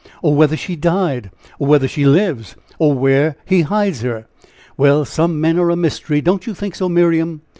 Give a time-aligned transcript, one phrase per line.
[0.23, 1.29] or whether she died
[1.59, 2.55] or whether she lives?
[2.79, 4.25] or where he hides her?
[4.75, 7.41] Well, some men are a mystery don't you think so, Miriam?"